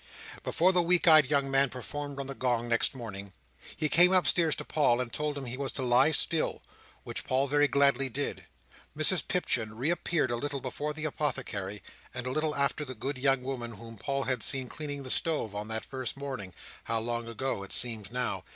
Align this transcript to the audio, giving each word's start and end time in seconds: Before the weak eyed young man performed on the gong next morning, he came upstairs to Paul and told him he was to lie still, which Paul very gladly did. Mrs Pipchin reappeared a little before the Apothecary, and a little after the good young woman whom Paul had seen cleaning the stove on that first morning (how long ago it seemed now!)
Before 0.43 0.71
the 0.73 0.81
weak 0.81 1.07
eyed 1.07 1.29
young 1.29 1.51
man 1.51 1.69
performed 1.69 2.19
on 2.19 2.25
the 2.25 2.33
gong 2.33 2.67
next 2.67 2.95
morning, 2.95 3.33
he 3.77 3.87
came 3.87 4.11
upstairs 4.13 4.55
to 4.55 4.65
Paul 4.65 4.99
and 4.99 5.13
told 5.13 5.37
him 5.37 5.45
he 5.45 5.57
was 5.57 5.71
to 5.73 5.83
lie 5.83 6.09
still, 6.09 6.63
which 7.03 7.23
Paul 7.23 7.45
very 7.47 7.67
gladly 7.67 8.09
did. 8.09 8.45
Mrs 8.97 9.21
Pipchin 9.27 9.75
reappeared 9.75 10.31
a 10.31 10.37
little 10.37 10.59
before 10.59 10.95
the 10.95 11.05
Apothecary, 11.05 11.83
and 12.15 12.25
a 12.25 12.31
little 12.31 12.55
after 12.55 12.83
the 12.83 12.95
good 12.95 13.19
young 13.19 13.43
woman 13.43 13.73
whom 13.73 13.95
Paul 13.95 14.23
had 14.23 14.41
seen 14.41 14.69
cleaning 14.69 15.03
the 15.03 15.11
stove 15.11 15.53
on 15.53 15.67
that 15.67 15.85
first 15.85 16.17
morning 16.17 16.55
(how 16.85 16.99
long 16.99 17.27
ago 17.27 17.61
it 17.61 17.71
seemed 17.71 18.11
now!) 18.11 18.43